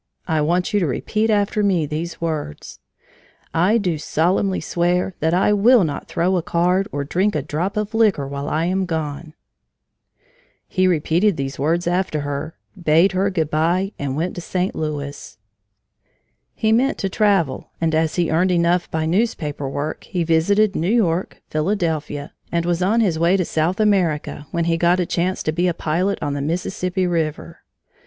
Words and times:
I 0.27 0.41
want 0.41 0.73
you 0.73 0.79
to 0.79 0.87
repeat 0.87 1.29
after 1.29 1.61
me 1.61 1.85
these 1.85 2.19
words 2.19 2.79
'I 3.53 3.77
do 3.77 3.97
solemnly 3.99 4.59
swear 4.59 5.13
that 5.19 5.35
I 5.35 5.53
will 5.53 5.83
not 5.83 6.07
throw 6.07 6.37
a 6.37 6.41
card 6.41 6.87
or 6.91 7.03
drink 7.03 7.35
a 7.35 7.43
drop 7.43 7.77
of 7.77 7.93
liquor 7.93 8.27
while 8.27 8.49
I 8.49 8.65
am 8.65 8.87
gone!'" 8.87 9.35
He 10.67 10.87
repeated 10.87 11.37
these 11.37 11.59
words 11.59 11.85
after 11.85 12.21
her, 12.21 12.55
bade 12.75 13.11
her 13.11 13.29
good 13.29 13.51
by, 13.51 13.91
and 13.99 14.15
went 14.15 14.33
to 14.33 14.41
St. 14.41 14.73
Louis. 14.73 15.37
He 16.55 16.71
meant 16.71 16.97
to 16.97 17.07
travel, 17.07 17.69
and 17.79 17.93
as 17.93 18.15
he 18.15 18.31
earned 18.31 18.49
enough 18.51 18.89
by 18.89 19.05
newspaper 19.05 19.69
work, 19.69 20.05
he 20.05 20.23
visited 20.23 20.75
New 20.75 20.89
York, 20.89 21.43
Philadelphia, 21.51 22.33
and 22.51 22.65
was 22.65 22.81
on 22.81 23.01
his 23.01 23.19
way 23.19 23.37
to 23.37 23.45
South 23.45 23.79
America 23.79 24.47
when 24.49 24.65
he 24.65 24.77
got 24.77 24.99
a 24.99 25.05
chance 25.05 25.43
to 25.43 25.51
be 25.51 25.67
a 25.67 25.75
pilot 25.75 26.17
on 26.23 26.33
the 26.33 26.41
Mississippi 26.41 27.05
River. 27.05 27.59